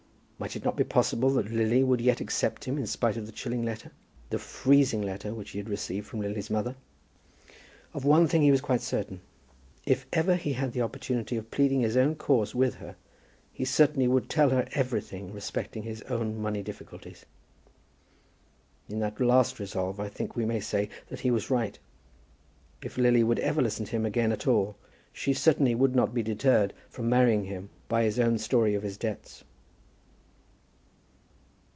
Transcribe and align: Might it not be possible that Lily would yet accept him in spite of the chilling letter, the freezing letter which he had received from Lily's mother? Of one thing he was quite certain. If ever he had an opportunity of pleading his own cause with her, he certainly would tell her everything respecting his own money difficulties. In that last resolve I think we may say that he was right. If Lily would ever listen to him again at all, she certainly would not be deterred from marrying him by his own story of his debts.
Might 0.41 0.55
it 0.55 0.65
not 0.65 0.75
be 0.75 0.83
possible 0.83 1.29
that 1.29 1.51
Lily 1.51 1.83
would 1.83 2.01
yet 2.01 2.19
accept 2.19 2.65
him 2.65 2.79
in 2.79 2.87
spite 2.87 3.15
of 3.15 3.27
the 3.27 3.31
chilling 3.31 3.61
letter, 3.63 3.91
the 4.31 4.39
freezing 4.39 5.03
letter 5.03 5.35
which 5.35 5.51
he 5.51 5.59
had 5.59 5.69
received 5.69 6.07
from 6.07 6.19
Lily's 6.19 6.49
mother? 6.49 6.75
Of 7.93 8.05
one 8.05 8.25
thing 8.27 8.41
he 8.41 8.49
was 8.49 8.59
quite 8.59 8.81
certain. 8.81 9.21
If 9.85 10.07
ever 10.11 10.33
he 10.35 10.53
had 10.53 10.75
an 10.75 10.81
opportunity 10.81 11.37
of 11.37 11.51
pleading 11.51 11.81
his 11.81 11.95
own 11.95 12.15
cause 12.15 12.55
with 12.55 12.73
her, 12.77 12.95
he 13.53 13.63
certainly 13.65 14.07
would 14.07 14.31
tell 14.31 14.49
her 14.49 14.67
everything 14.71 15.31
respecting 15.31 15.83
his 15.83 16.01
own 16.09 16.35
money 16.41 16.63
difficulties. 16.63 17.27
In 18.89 18.97
that 18.97 19.19
last 19.21 19.59
resolve 19.59 19.99
I 19.99 20.09
think 20.09 20.35
we 20.35 20.47
may 20.47 20.59
say 20.59 20.89
that 21.09 21.19
he 21.19 21.29
was 21.29 21.51
right. 21.51 21.77
If 22.81 22.97
Lily 22.97 23.23
would 23.23 23.37
ever 23.41 23.61
listen 23.61 23.85
to 23.85 23.91
him 23.91 24.07
again 24.07 24.31
at 24.31 24.47
all, 24.47 24.75
she 25.13 25.33
certainly 25.35 25.75
would 25.75 25.95
not 25.95 26.15
be 26.15 26.23
deterred 26.23 26.73
from 26.89 27.09
marrying 27.09 27.43
him 27.43 27.69
by 27.87 28.01
his 28.05 28.19
own 28.19 28.39
story 28.39 28.73
of 28.73 28.81
his 28.81 28.97
debts. 28.97 29.43